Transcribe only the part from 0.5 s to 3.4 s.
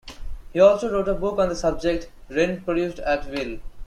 He also wrote a book on the subject, "Rain Produced At